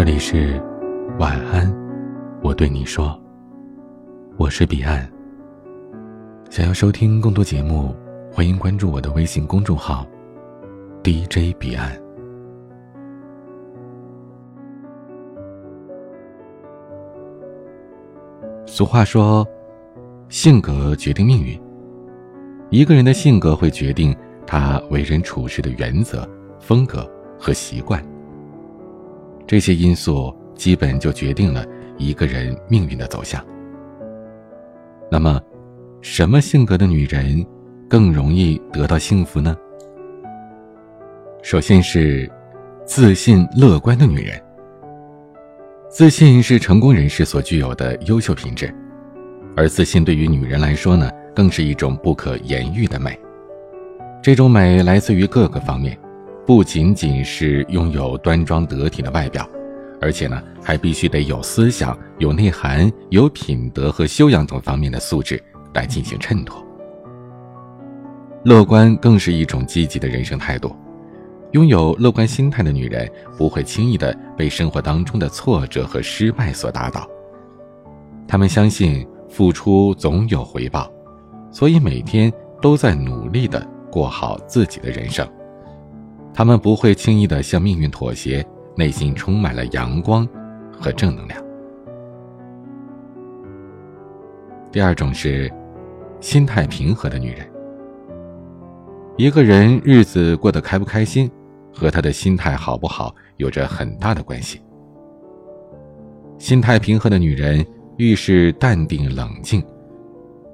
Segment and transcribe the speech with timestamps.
[0.00, 0.58] 这里是
[1.18, 1.70] 晚安，
[2.42, 3.20] 我对你说，
[4.38, 5.06] 我是彼岸。
[6.48, 7.94] 想要收听更多节目，
[8.32, 10.06] 欢迎关注我的微信公众号
[11.04, 11.92] DJ 彼岸。
[18.64, 19.46] 俗话说，
[20.30, 21.60] 性格决定命运。
[22.70, 26.26] 一个人的性格会决定他为人处事的原则、
[26.58, 27.06] 风格
[27.38, 28.02] 和习惯。
[29.50, 31.66] 这些因素基本就决定了
[31.98, 33.44] 一个人命运的走向。
[35.10, 35.42] 那么，
[36.00, 37.44] 什么性格的女人
[37.88, 39.56] 更容易得到幸福呢？
[41.42, 42.30] 首先是
[42.84, 44.40] 自信乐观的女人。
[45.88, 48.72] 自信是成功人士所具有的优秀品质，
[49.56, 53.18] 而自信对于女人来说呢，更是一种不可言喻的美。
[54.22, 55.98] 这种美来自于各个方面。
[56.50, 59.48] 不仅仅是拥有端庄得体的外表，
[60.00, 65.40] 而且呢，还必须得有思想、有内涵、有品德和修养等方面的素质
[65.74, 66.60] 来进行衬托。
[68.42, 70.74] 乐观更是一种积极的人生态度。
[71.52, 77.08] 拥有乐观心态的女人，不会轻易的被生活当中的挫折和失败所打倒。
[78.26, 80.92] 她们相信付出总有回报，
[81.52, 85.24] 所以每天都在努力的过好自己的人生。
[86.32, 88.44] 他们不会轻易的向命运妥协，
[88.76, 90.26] 内心充满了阳光
[90.72, 91.42] 和正能量。
[94.72, 95.52] 第二种是
[96.20, 97.46] 心态平和的女人。
[99.16, 101.30] 一个人日子过得开不开心，
[101.74, 104.60] 和他的心态好不好有着很大的关系。
[106.38, 107.66] 心态平和的女人
[107.98, 109.62] 遇事淡定冷静，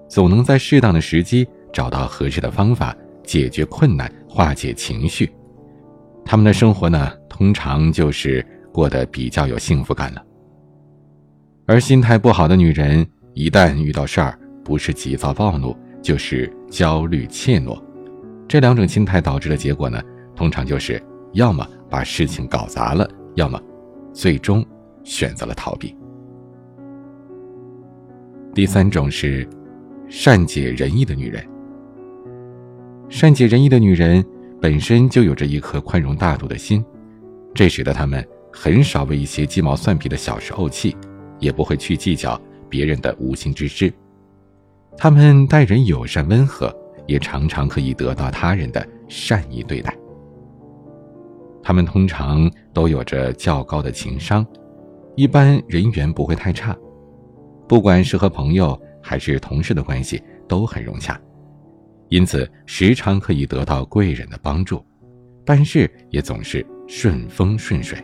[0.09, 5.31] 总能在适当的时机找到合适的方法解决困难，化解情绪。
[6.29, 10.21] 他们的生活呢，通常就是过得比较有幸福感了。
[11.67, 17.81] 而心态不好的女人，一旦遇到事儿，不是急躁暴怒，就是焦虑怯懦。
[18.49, 20.03] 这两种心态导致的结果呢，
[20.35, 21.01] 通常就是
[21.33, 23.61] 要么把事情搞砸了，要么
[24.13, 24.67] 最终
[25.05, 25.97] 选择了逃避。
[28.53, 29.49] 第三种是
[30.09, 31.47] 善解人意的女人。
[33.09, 34.25] 善解人意的女人。
[34.67, 36.85] 本身就有着一颗宽容大度的心，
[37.55, 40.97] 这使得他们很少为一些鸡毛蒜皮的小事怄气，
[41.39, 42.37] 也不会去计较
[42.69, 43.95] 别人的无心之失。
[44.99, 46.77] 他们待人友善温和，
[47.07, 49.97] 也常常可以得到他人的善意对待。
[51.63, 54.45] 他们通常都有着较高的情商，
[55.15, 56.77] 一般人缘不会太差，
[57.69, 61.17] 不管是和朋友还是同事的关系都很融洽。
[62.09, 64.85] 因此，时常可以得到贵人的帮助，
[65.45, 67.99] 办事也总是顺风顺水。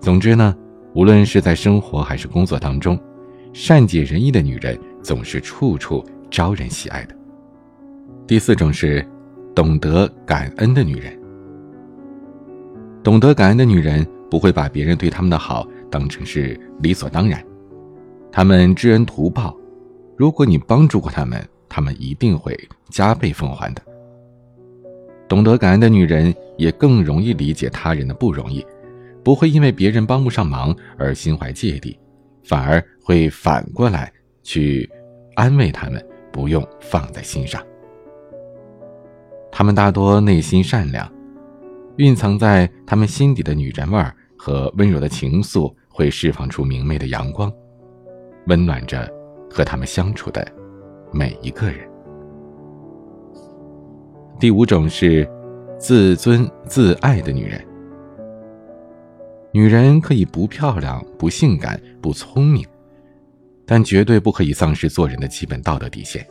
[0.00, 0.52] 总之呢，
[0.94, 2.98] 无论是在生活还是工作当中，
[3.52, 7.14] 善解人意的女人总是处处招人喜爱的。
[8.26, 9.06] 第四种是
[9.54, 11.16] 懂得感恩的女人。
[13.04, 17.40] 懂得感恩的女人不会把别人对他们的好当成是理所当然，
[18.32, 19.56] 她们知恩图报，
[20.16, 21.40] 如果你帮助过他们。
[21.74, 22.56] 他们一定会
[22.88, 23.82] 加倍奉还的。
[25.26, 28.64] 懂得感恩的女人也更容易理解他人的不容易，
[29.24, 31.98] 不会因为别人帮不上忙而心怀芥蒂，
[32.44, 34.12] 反而会反过来
[34.44, 34.88] 去
[35.34, 37.60] 安慰他们，不用放在心上。
[39.50, 41.12] 他们大多内心善良，
[41.96, 47.52] 蕴藏在他们心底的女人味儿和温柔的情愫会释放出明媚的阳光，
[48.46, 49.10] 温暖着
[49.50, 50.46] 和他们相处的。
[51.14, 51.88] 每一个人。
[54.40, 55.26] 第五种是
[55.78, 57.64] 自尊自爱的女人。
[59.52, 62.66] 女人可以不漂亮、不性感、不聪明，
[63.64, 66.26] 但绝对不可以丧失做人的基本道德底线。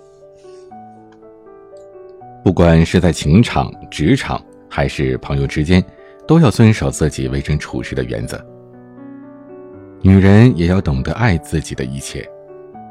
[2.44, 5.82] 不管是在情场、职场还是朋友之间，
[6.28, 8.46] 都要遵守自己为人处事的原则。
[10.02, 12.30] 女人也要懂得爱自己的一切。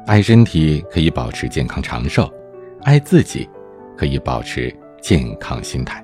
[0.05, 2.29] 爱身体可以保持健康长寿，
[2.81, 3.47] 爱自己
[3.97, 6.03] 可以保持健康心态。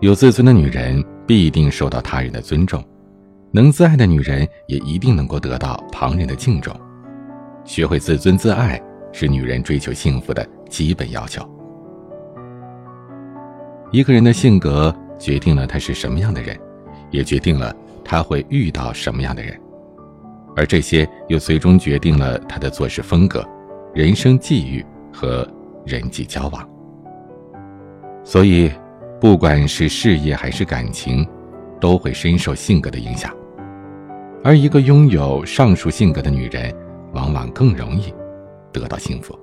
[0.00, 2.82] 有自尊的女人必定受到他人的尊重，
[3.52, 6.74] 能自爱的女人也一定能够得到旁人的敬重。
[7.64, 8.82] 学会自尊自爱
[9.12, 11.48] 是女人追求幸福的基本要求。
[13.92, 16.58] 一个人的性格决定了他是什么样的人，
[17.12, 17.72] 也决定了
[18.04, 19.56] 他会遇到什么样的人。
[20.56, 23.46] 而这些又最终决定了他的做事风格、
[23.94, 25.46] 人生际遇和
[25.84, 26.68] 人际交往。
[28.24, 28.70] 所以，
[29.20, 31.26] 不管是事业还是感情，
[31.80, 33.34] 都会深受性格的影响，
[34.44, 36.72] 而一个拥有上述性格的女人，
[37.12, 38.14] 往往更容易
[38.72, 39.36] 得到幸福。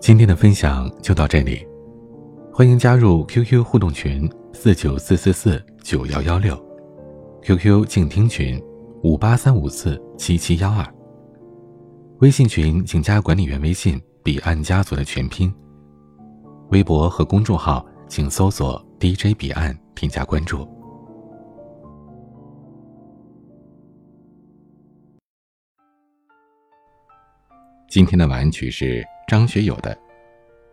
[0.00, 1.66] 今天的分享就到这里，
[2.50, 6.54] 欢迎加入 QQ 互动群四九四四四九幺幺六
[7.42, 8.60] ，QQ 静听群
[9.02, 10.84] 五八三五四七七幺二。
[12.18, 15.54] 微信群请加管理员微信“彼岸家族”的全拼。
[16.70, 20.68] 微博和公众号请搜索 “DJ 彼岸”添加关注。
[27.88, 29.94] 今天的晚安曲是张学友的《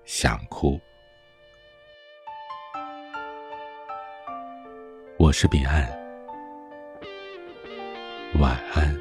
[0.03, 0.71] 想哭》。
[5.27, 5.85] 我是彼岸，
[8.39, 8.97] 晚安。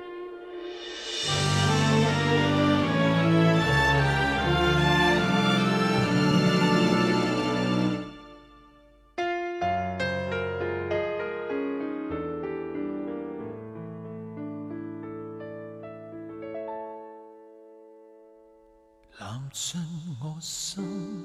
[19.21, 19.81] 揽进
[20.21, 21.25] 我心，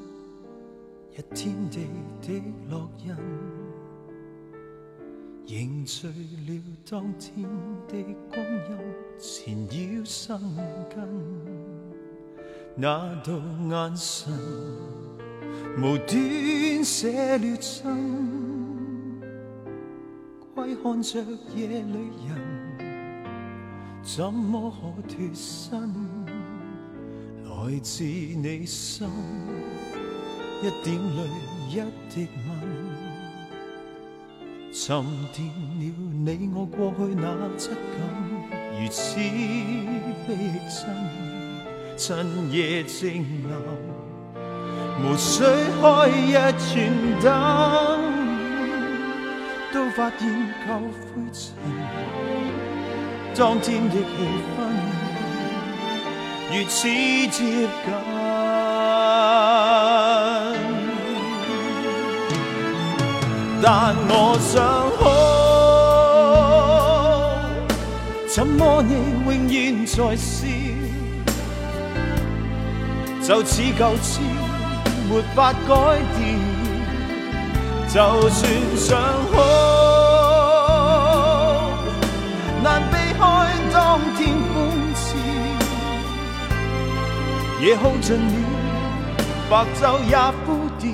[1.18, 1.90] 一天地
[2.22, 2.40] 的
[2.70, 3.16] 烙印，
[5.46, 7.44] 凝聚了当天
[7.88, 7.96] 的
[8.30, 8.78] 光阴，
[9.20, 10.40] 缠绕生
[10.90, 10.96] 根。
[12.76, 13.34] 那道
[13.70, 14.32] 眼神，
[15.78, 19.22] 无端写了真，
[20.56, 21.20] 窥看着
[21.56, 21.98] 夜里
[22.28, 22.32] 人，
[24.02, 25.94] 怎么可脱身？
[27.44, 29.08] 来自你心，
[30.64, 31.20] 一点泪，
[31.70, 31.74] 一
[32.10, 32.50] 滴吻，
[34.74, 35.04] 沉
[35.34, 35.84] 淀了
[36.24, 37.28] 你我过去那
[37.58, 37.76] 质感，
[38.80, 40.30] 如此逼
[40.70, 40.80] 真，
[41.98, 43.54] 趁夜静留，
[45.04, 45.44] 无需
[45.82, 46.72] 开一串
[47.22, 47.28] 灯，
[49.74, 50.22] 都发现
[50.66, 50.72] 旧
[51.04, 51.44] 灰尘，
[53.36, 54.02] 当天的气
[54.56, 54.58] 氛。
[56.54, 57.68] 如此接近，
[63.64, 64.60] 但我想
[64.98, 65.04] 哭，
[68.28, 68.94] 怎么你
[69.24, 70.48] 永远在笑？
[73.22, 74.20] 就似旧照，
[75.08, 75.68] 没法改
[76.18, 76.20] 掉。
[77.88, 77.96] 就
[78.30, 78.42] 算
[78.76, 78.90] 想
[79.32, 79.34] 哭，
[82.64, 83.22] 难避开
[83.72, 84.20] 当天
[84.56, 84.58] 欢。
[87.62, 88.20] 夜耗尽了，
[89.52, 89.80] 白昼
[90.10, 90.18] 也
[90.48, 90.48] 枯
[90.80, 90.90] 掉。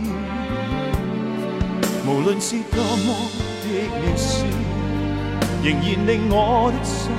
[2.10, 3.14] 无论是多么
[3.62, 3.68] 的
[4.00, 4.46] 渺小，
[5.62, 7.12] 仍然令我的心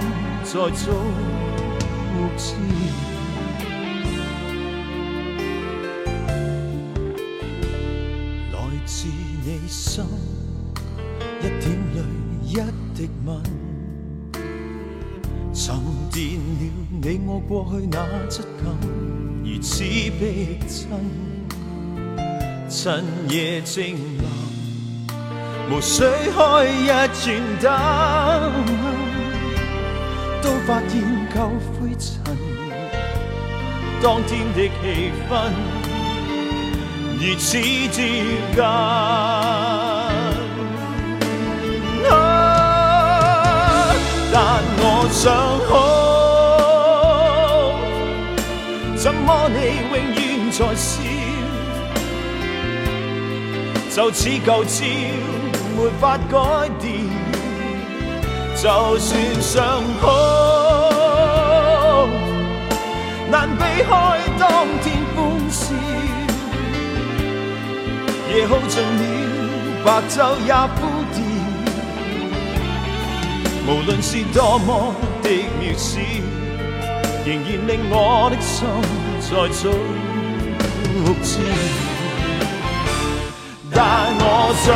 [0.42, 0.94] 在做
[2.14, 2.42] 活照。
[8.54, 8.56] 来
[8.86, 9.06] 自
[9.44, 10.02] 你心，
[11.40, 11.62] 一点
[11.94, 11.96] 泪，
[12.46, 12.54] 一
[12.96, 13.28] 滴吻。
[15.52, 15.76] 沉
[16.10, 16.62] 淀了
[17.02, 17.98] 你我过去那
[18.30, 18.74] 质感，
[19.44, 20.88] 如此逼真。
[22.70, 24.24] 趁夜静留，
[25.70, 27.08] 无需开一盏
[27.60, 27.66] 灯，
[30.42, 30.92] 都发现
[31.34, 31.36] 旧
[31.74, 32.08] 灰尘。
[34.02, 35.30] 当天的气氛
[37.20, 38.02] 如此接近
[44.32, 44.36] 但
[44.80, 44.82] 我。
[45.10, 45.24] 想
[45.66, 45.70] 哭，
[48.94, 49.56] 怎么你
[49.90, 50.16] 永远
[50.52, 51.00] 在笑？
[53.90, 54.76] 就似旧照，
[55.78, 56.36] 没法改
[56.80, 57.06] 变。
[58.56, 60.06] 就算想哭，
[63.30, 63.92] 难避开
[64.36, 65.16] 当天欢
[65.48, 65.72] 笑。
[68.28, 69.02] 夜耗尽了，
[69.84, 70.78] 白昼也枯
[71.14, 71.16] 掉。
[73.68, 74.92] 无论是多么
[75.22, 75.30] 的
[75.60, 76.00] 渺小，
[77.24, 78.66] 仍然令我的心
[79.20, 79.62] 在早
[81.22, 81.38] 知。
[83.70, 83.78] 但
[84.18, 84.24] 我
[84.64, 84.66] 想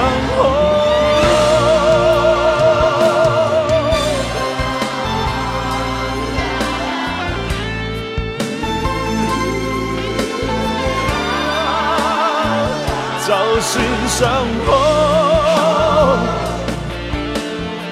[14.12, 14.30] 算想
[14.66, 14.70] 哭，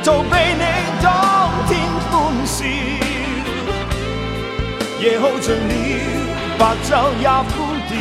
[0.05, 0.61] 逃避你。
[5.01, 5.73] 夜耗尽了，
[6.59, 6.91] 白昼
[7.23, 7.57] 也枯
[7.89, 7.93] 掉。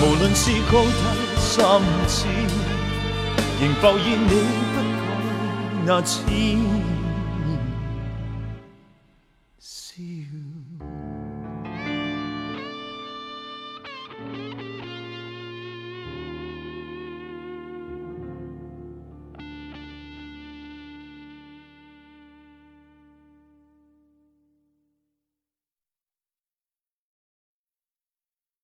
[0.00, 1.02] 无论是高低
[1.36, 1.50] 深
[2.06, 2.30] 浅，
[3.60, 4.30] 仍浮现你
[4.72, 5.04] 不改
[5.84, 6.12] 那痴
[9.58, 9.96] 笑。